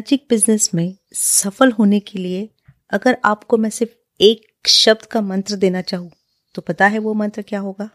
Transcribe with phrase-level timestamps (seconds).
[0.00, 2.48] इनाचिक business में सफल होने के लिए
[2.90, 6.10] अगर आपको मैं सिर्फ़ एक शब्द का मंत्र देना चाहूँ
[6.54, 7.88] तो पता है वो मंत्र क्या होगा?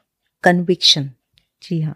[0.44, 1.10] कन्विक्शन
[1.64, 1.96] जी हाँ।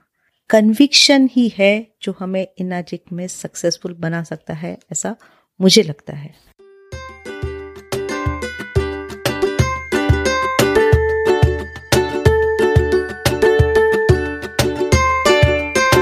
[0.50, 5.16] कन्विक्शन ही है जो हमें इनाजिक में सक्सेसफुल बना सकता है, ऐसा
[5.60, 6.34] मुझे लगता है।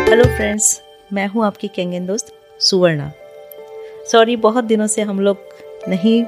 [0.10, 0.82] हेलो फ्रेंड्स
[1.14, 3.12] मैं हूँ आपकी कैंगन दोस्त, सुवर्णा।
[4.12, 5.38] सॉरी, बहुत दिनों से हम लोग
[5.90, 6.24] नहीं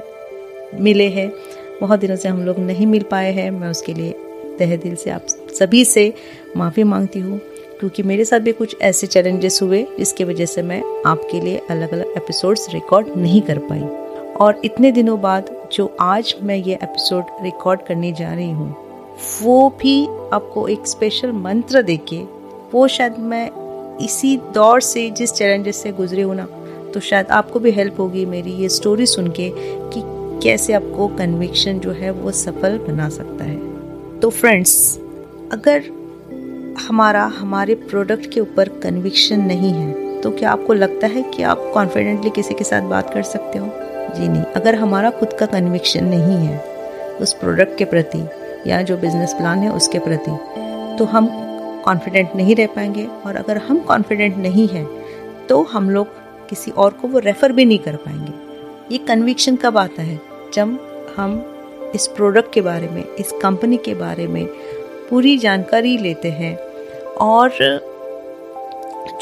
[0.80, 1.32] मिले हैं।
[1.80, 4.12] बहुत दिनों से हम लोग नहीं मिल पाए हैं। मैं उसके लिए
[4.58, 5.26] तह दिल से आप
[5.60, 6.14] सभी से
[6.56, 7.38] माफ़ी मांगती हूँ।
[7.80, 11.92] क्योंकि मेरे साथ भी कुछ ऐसे चैलेंजेस हुए, जिसकी वजह से मैं आपके लिए अलग
[11.92, 13.80] अलग एपिसोड्स रिकॉर्ड नहीं कर पाई।
[14.40, 18.76] और इतने दिनों बाद जो आज मैं ये एपिसोड रिकॉर्ड करने जा रही हूँ,
[19.42, 22.22] वो भी आपको एक स्पेशल मंत्र देके,
[22.74, 23.50] वो शायद मैं
[24.04, 26.48] इसी दौर से, जिस चैलेंजेस से गुजरे हूँ ना
[26.94, 30.02] तो शायद आपको भी हेल्प होगी मेरी ये स्टोरी सुन के कि
[30.42, 33.58] कैसे आपको कन्विक्शन जो है वो सफल बना सकता है।
[34.20, 34.98] तो फ्रेंड्स
[35.52, 35.82] अगर
[36.80, 41.70] हमारा, हमारे प्रोडक्ट के ऊपर कन्विक्शन नहीं है तो क्या आपको लगता है कि आप
[41.74, 43.66] कॉन्फिडेंटली किसी के साथ बात कर सकते हो?
[44.10, 46.58] जी नहीं। अगर हमारा खुद का कन्विक्शन नहीं है,
[47.20, 48.24] उस प्रोडक्ट के प्रति
[48.66, 50.30] या जो बिज़नेस प्लान है उसके प्रति
[50.98, 51.28] तो हम
[51.84, 54.86] कॉन्फिडेंट नहीं रह पाएँगे। और अगर हम कॉन्फिडेंट नहीं हैं
[55.48, 56.06] तो हम लोग
[56.50, 58.32] किसी और को वो रेफ़र भी नहीं कर पाएँगे।
[58.92, 60.20] ये कन्विक्शन कब आता है?
[60.54, 60.78] जब
[61.16, 61.44] हम
[61.94, 64.46] इस प्रोडक्ट के बारे में इस कंपनी के बारे में
[65.10, 66.56] पूरी जानकारी लेते हैं
[67.16, 67.50] और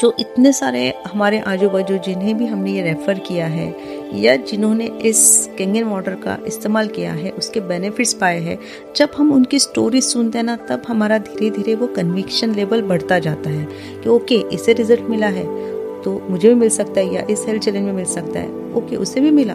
[0.01, 3.75] जो इतने सारे हमारे आजू बाजू जिन्हें भी हमने ये रेफ़र किया है
[4.13, 8.59] या जिन्होंने इस कैंगन वाटर का इस्तेमाल किया है उसके बेनिफिट्स पाए हैं
[8.95, 13.19] जब हम उनकी स्टोरी सुनते हैं ना तब हमारा धीरे धीरे वो कन्विक्शन लेवल बढ़ता
[13.19, 13.67] जाता है
[14.03, 15.68] कि ओके इसे रिज़ल्ट मिला है।
[16.03, 18.95] तो मुझे भी मिल सकता है या इस हेल्थ चैलेंज में मिल सकता है। ओके
[18.95, 19.53] उसे भी मिला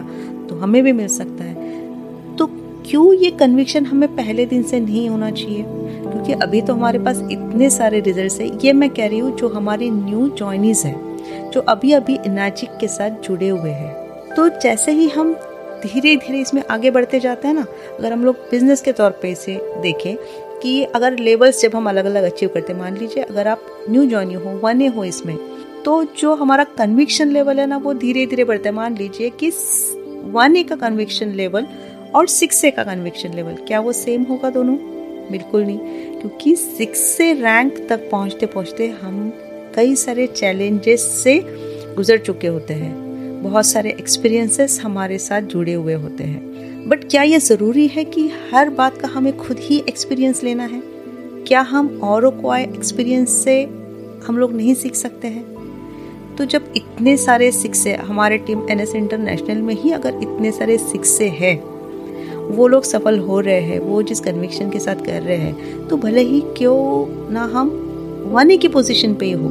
[0.49, 2.47] तो हमें भी मिल सकता है। तो
[2.89, 5.63] क्यों ये कन्विक्शन हमें पहले दिन से नहीं होना चाहिए?
[5.63, 9.49] क्योंकि अभी तो हमारे पास इतने सारे रिज़ल्ट है। ये मैं कह रही हूँ, जो
[9.49, 10.95] हमारे न्यू जॉइनीज है,
[11.51, 13.93] जो अभी अभी इनाजिक के साथ जुड़े हुए हैं।
[14.35, 15.33] तो जैसे ही हम
[15.83, 17.65] धीरे धीरे इसमें आगे बढ़ते जाते हैं ना,
[17.99, 20.15] अगर हम लोग बिज़नेस के तौर पे इसे देखें,
[20.61, 24.05] कि अगर लेवल्स जब हम अलग अलग अचीव करते हैं, मान लीजिए, अगर आप न्यू
[24.05, 25.35] जॉइन हो वन ए हो इसमें
[25.85, 29.51] तो जो हमारा कन्विक्शन लेवल है ना, वो धीरे धीरे बढ़ता है। मान लीजिए कि
[30.31, 31.67] वन ए का कन्विक्शन लेवल
[32.15, 34.75] और सिक्स ए का कन्विक्शन लेवल क्या वो सेम होगा दोनों?
[35.31, 35.79] बिल्कुल नहीं।
[36.19, 39.33] क्योंकि सिक्स से रैंक तक पहुँचते पहुँचते हम
[39.75, 41.39] कई सारे चैलेंजेस से
[41.95, 42.93] गुजर चुके होते हैं।
[43.43, 48.31] बहुत सारे एक्सपीरियंसेस हमारे साथ जुड़े हुए होते हैं। बट क्या ये ज़रूरी है कि
[48.53, 50.81] हर बात का हमें खुद ही एक्सपीरियंस लेना है?
[51.47, 53.63] क्या हम औरों को आए एक्सपीरियंस से
[54.27, 55.54] हम लोग नहीं सीख सकते हैं?
[56.37, 60.77] तो जब इतने सारे शिक्षे हमारे टीम एन एस इंटरनेशनल में ही अगर इतने सारे
[60.77, 61.57] शिक्षे हैं,
[62.47, 65.97] वो लोग सफल हो रहे हैं, वो जिस कन्विक्शन के साथ कर रहे हैं तो
[65.97, 67.69] भले ही क्यों ना हम
[68.33, 69.49] वन की पोजीशन पे ही हो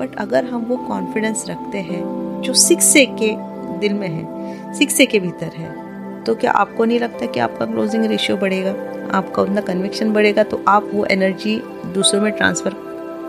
[0.00, 2.02] बट अगर हम वो कॉन्फिडेंस रखते हैं,
[2.42, 3.34] जो शिक्षे के
[3.78, 5.76] दिल में है शिक्षे के भीतर है
[6.24, 8.74] तो क्या आपको नहीं लगता कि आपका क्लोजिंग रेशियो बढ़ेगा?
[9.12, 11.60] आपका उतना कन्विक्शन बढ़ेगा तो आप वो एनर्जी
[11.94, 12.74] दूसरों में ट्रांसफ़र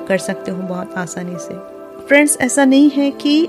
[0.08, 1.54] कर सकते हो बहुत आसानी से।
[2.10, 3.46] फ्रेंड्स ऐसा नहीं है कि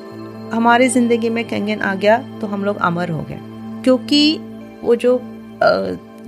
[0.52, 3.38] हमारी ज़िंदगी में कैंगन आ गया तो हम लोग अमर हो गए।
[3.84, 4.38] क्योंकि
[4.82, 5.12] वो जो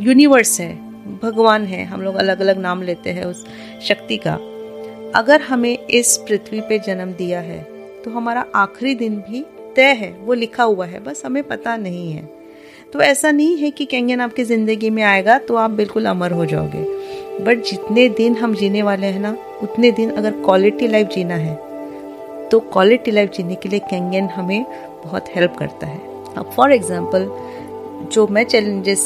[0.00, 0.72] यूनिवर्स है,
[1.19, 3.44] भगवान है, हम लोग अलग अलग नाम लेते हैं उस
[3.82, 4.34] शक्ति का।
[5.15, 7.59] अगर हमें इस पृथ्वी पे जन्म दिया है
[8.04, 9.44] तो हमारा आखिरी दिन भी
[9.76, 12.22] तय है, वो लिखा हुआ है, बस हमें पता नहीं है।
[12.92, 16.47] तो ऐसा नहीं है कि कैंगन आपकी ज़िंदगी में आएगा तो आप बिल्कुल अमर हो
[16.47, 16.84] जाओगे।
[17.44, 21.54] बट जितने दिन हम जीने वाले हैं ना, उतने दिन अगर क्वालिटी लाइफ जीना है
[22.52, 24.64] तो क्वालिटी लाइफ जीने के लिए कैंगन हमें
[25.04, 25.98] बहुत हेल्प करता है।
[26.36, 27.26] अब फॉर एग्ज़ाम्पल
[28.12, 29.00] जो मैं चैलेंजेस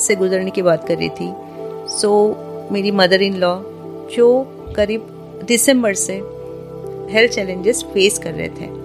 [0.00, 1.32] से गुजरने की बात कर रही थी
[1.90, 3.54] सो so, मेरी मदर इन लॉ
[4.16, 4.28] जो
[4.76, 5.08] करीब
[5.48, 6.20] दिसंबर से
[7.12, 8.76] हेल्थ चैलेंजेस फेस कर रहे थे।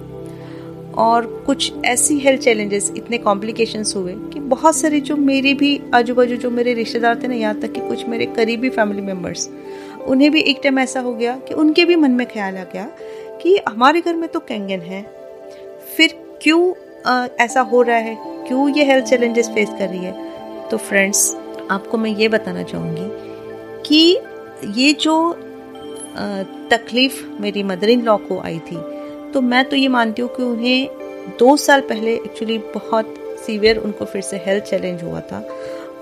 [1.02, 6.14] और कुछ ऐसी हेल्थ चैलेंजेस इतने कॉम्प्लिकेशंस हुए कि बहुत सारे जो मेरे भी आजू
[6.14, 9.48] बाजू जो मेरे रिश्तेदार थे ना यहाँ तक कि कुछ मेरे करीबी फैमिली मेंबर्स
[10.06, 12.88] उन्हें भी एक टाइम ऐसा हो गया कि उनके भी मन में ख्याल आ गया
[13.44, 15.02] कि हमारे घर में तो कैंगन है।
[15.96, 16.72] फिर क्यों
[17.40, 18.16] ऐसा हो रहा है?
[18.46, 20.68] क्यों ये हेल्थ चैलेंजेस फेस कर रही है?
[20.68, 21.34] तो फ्रेंड्स
[21.70, 23.08] आपको मैं ये बताना चाहूँगी
[23.86, 24.18] कि
[24.80, 25.16] ये जो
[26.70, 28.76] तकलीफ़ मेरी मदर इन लॉ को आई थी
[29.32, 33.14] तो मैं तो ये मानती हूँ कि उन्हें दो साल पहले एक्चुअली बहुत
[33.46, 35.40] सीवियर उनको फिर से हेल्थ चैलेंज हुआ था।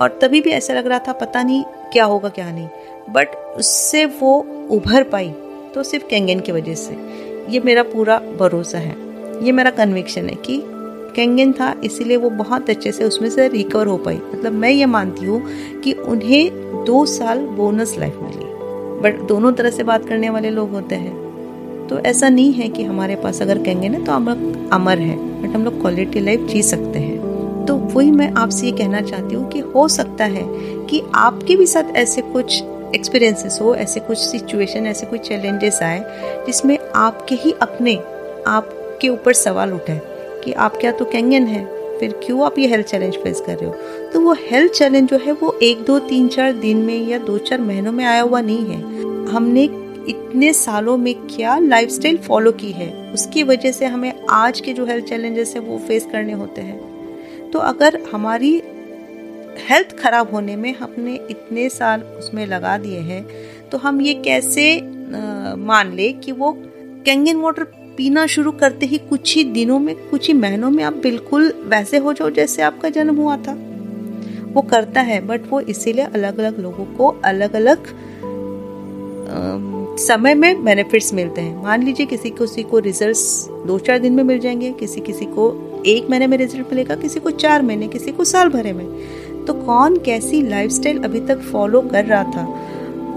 [0.01, 1.63] और तभी भी ऐसा लग रहा था, पता नहीं
[1.93, 2.69] क्या होगा, क्या नहीं।
[3.11, 4.39] बट उससे वो
[4.71, 5.31] उभर पाई
[5.75, 6.95] तो सिर्फ़ कैंगन की वजह से।
[7.49, 8.97] ये मेरा पूरा भरोसा है।
[9.43, 10.63] ये मेरा कन्विक्शन है कि
[11.17, 14.87] कैंगन था, इसीलिए वो बहुत अच्छे से उसमें से रिकवर हो पाई। मतलब मैं ये
[14.87, 15.43] मानती हूँ
[15.81, 18.51] कि उन्हें दो साल बोनस लाइफ मिली।
[19.03, 21.21] बट दोनों तरह से बात करने वाले लोग होते हैं।
[21.89, 25.17] तो ऐसा नहीं है कि हमारे पास अगर कैंगन है तो हम लोग अमर है
[25.43, 29.35] बट हम लोग क्वालिटी लाइफ जी सकते हैं। तो वही मैं आपसे ये कहना चाहती
[29.35, 30.45] हूँ कि हो सकता है
[30.87, 32.63] कि आपके भी साथ ऐसे कुछ
[32.95, 36.05] एक्सपीरियंसेस हो, ऐसे कुछ सिचुएशन ऐसे कुछ चैलेंजेस आए,
[36.47, 37.95] जिसमें आपके ही अपने,
[38.47, 40.01] आपके ऊपर सवाल उठाए
[40.45, 41.65] कि आप क्या तो कैंगन है,
[41.99, 43.75] फिर क्यों आप ये हेल्थ चैलेंज फेस कर रहे हो?
[44.13, 47.39] तो वो हेल्थ चैलेंज जो है, वो एक, दो, तीन, चार दिन में या दो,
[47.39, 48.81] चार महीनों में आया हुआ नहीं है।
[49.33, 49.63] हमने
[50.09, 54.87] इतने सालों में क्या लाइफस्टाइल फॉलो की है, उसकी वजह से हमें आज के जो
[54.87, 58.63] हेल्थ चैलेंजेस है, वो फेस करने होते हैं। तो अगर हमारी
[59.59, 63.25] हेल्थ खराब होने में हमने इतने साल उसमें लगा दिए हैं
[63.71, 66.53] तो हम ये कैसे आ, मान ले कि वो
[67.07, 67.65] कैंगन वाटर
[67.97, 71.99] पीना शुरू करते ही कुछ ही दिनों में कुछ ही महीनों में आप बिल्कुल वैसे
[71.99, 73.53] हो जाओ जैसे आपका जन्म हुआ था।
[74.53, 77.87] वो करता है बट वो इसीलिए अलग अलग लोगों को अलग अलग
[79.99, 84.23] समय में बेनिफिट्स मिलते हैं। मान लीजिए किसी किसी को रिजल्ट्स दो चार दिन में
[84.25, 88.13] मिल जाएँगे किसी किसी को एक महीने में रिज़ल्ट मिलेगा किसी को चार महीने किसी
[88.13, 88.87] को साल भरे में।
[89.47, 92.47] तो कौन कैसी लाइफस्टाइल अभी तक फॉलो कर रहा था?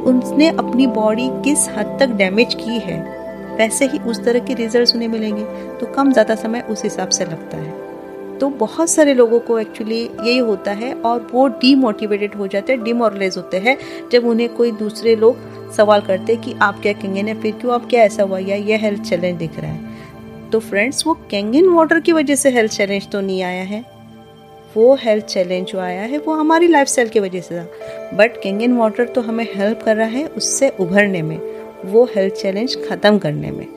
[0.05, 2.99] उसने अपनी बॉडी किस हद तक डैमेज की है?
[3.57, 5.43] वैसे ही उस तरह के रिज़ल्ट उन्हें मिलेंगे
[5.79, 7.83] तो कम ज़्यादा समय उस हिसाब से लगता है।
[8.39, 12.83] तो बहुत सारे लोगों को एक्चुअली यही होता है और वो डीमोटिवेटेड हो जाते हैं
[12.83, 13.77] डिमोरलाइज होते हैं,
[14.11, 17.73] जब उन्हें कोई दूसरे लोग सवाल करते हैं कि आप क्या कैंगन है फिर क्यों?
[17.73, 20.49] आप क्या ऐसा हुआ या ये हेल्थ चैलेंज दिख रहा है?
[20.51, 23.83] तो फ्रेंड्स वो कैंगन वाटर की वजह से हेल्थ चैलेंज तो नहीं आया है।
[24.75, 28.41] वो हेल्थ चैलेंज जो आया है, वो हमारी लाइफ स्टाइल की वजह से था। बट
[28.41, 31.39] कैंगन वाटर तो हमें हेल्प कर रहा है उससे उभरने में,
[31.85, 33.67] वो हेल्थ चैलेंज ख़त्म करने में।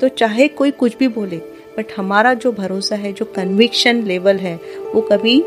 [0.00, 1.36] तो चाहे कोई कुछ भी बोले
[1.76, 4.54] बट हमारा जो भरोसा है, जो कन्विक्शन लेवल है,
[4.94, 5.42] वो कभी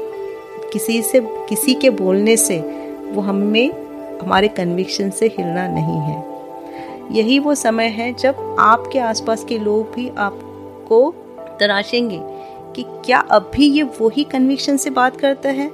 [0.74, 1.20] किसी से,
[1.50, 2.60] किसी के बोलने से
[3.08, 3.70] वो हमें,
[4.22, 9.94] हमारे कन्विक्शन से हिलना नहीं है। यही वो समय है जब आपके आसपास के लोग
[9.96, 11.00] भी आपको
[11.60, 12.20] तराशेंगे।
[12.78, 15.72] कि क्या अब भी ये वही कन्विक्शन से बात करता है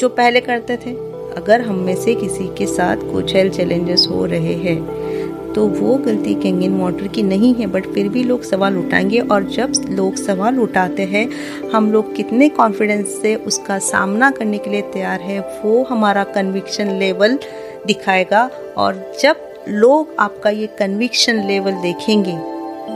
[0.00, 0.90] जो पहले करते थे?
[1.36, 5.94] अगर हम में से किसी के साथ कुछ हेल्थ चैलेंजेस हो रहे हैं तो वो
[5.94, 10.14] गलती कैंगन वाटर की नहीं है बट फिर भी लोग सवाल उठाएँगे और जब लोग
[10.14, 11.28] सवाल उठाते हैं,
[11.70, 16.90] हम लोग कितने कॉन्फिडेंस से उसका सामना करने के लिए तैयार है, वो हमारा कन्विक्शन
[16.90, 17.38] लेवल
[17.86, 19.36] दिखाएगा। और जब
[19.68, 22.51] लोग आपका ये कन्विक्शन लेवल देखेंगे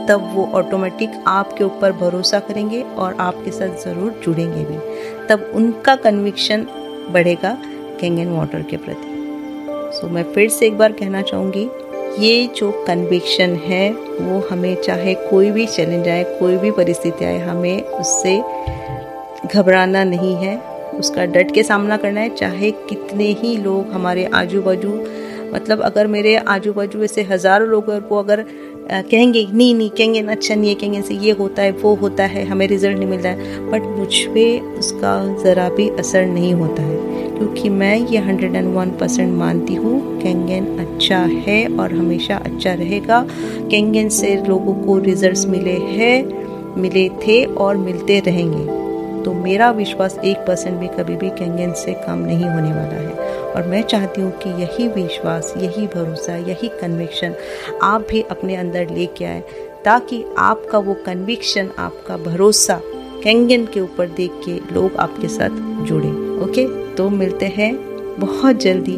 [0.09, 4.77] तब वो ऑटोमेटिक आपके ऊपर भरोसा करेंगे और आपके साथ ज़रूर जुड़ेंगे भी।
[5.27, 6.67] तब उनका कन्विक्शन
[7.09, 7.57] बढ़ेगा
[7.99, 9.15] कैंगन वाटर के प्रति।
[9.89, 11.69] सो so, मैं फिर से एक बार कहना चाहूँगी
[12.19, 17.39] ये जो कन्विक्शन है वो हमें चाहे कोई भी चैलेंज आए कोई भी परिस्थिति आए
[17.39, 18.37] हमें उससे
[19.47, 20.57] घबराना नहीं है।
[20.99, 24.93] उसका डट के सामना करना है चाहे कितने ही लोग हमारे आजू बाजू
[25.53, 28.45] मतलब अगर मेरे आजू बाजू ऐसे हज़ारों लोगों को अगर
[28.91, 32.25] कहेंगे, नहीं नहीं, कहेंगे ना अच्छा नहीं है, कहेंगे से ये होता है, वो होता
[32.25, 33.59] है, हमें रिज़ल्ट नहीं मिलता है.
[33.71, 36.95] बट मुझ पर उसका ज़रा भी असर नहीं होता है,
[37.37, 41.17] क्योंकि मैं ये हंड्रेड एंड वन परसेंट मानती हूँ कैंगन अच्छा
[41.47, 43.25] है और हमेशा अच्छा रहेगा।
[43.71, 46.23] कैंगन से लोगों को रिजल्ट्स मिले हैं,
[46.77, 48.65] मिले थे और मिलते रहेंगे।
[49.23, 53.26] तो मेरा विश्वास एक परसेंट भी कभी भी कैंगन से कम नहीं होने वाला है।
[53.57, 57.35] और मैं चाहती हूँ कि यही विश्वास, यही भरोसा, यही कन्विक्शन
[57.83, 59.43] आप भी अपने अंदर लेके आए,
[59.85, 62.81] ताकि आपका वो कन्विक्शन आपका भरोसा
[63.23, 65.49] कैंगन के ऊपर देख के लोग आपके साथ
[65.85, 66.09] जुड़े।
[66.43, 66.95] ओके?
[66.95, 67.75] तो मिलते हैं
[68.19, 68.97] बहुत जल्दी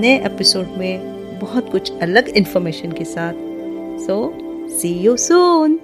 [0.00, 3.32] नए एपिसोड में बहुत कुछ अलग इन्फॉर्मेशन के साथ।
[4.06, 5.79] सो सी यू सून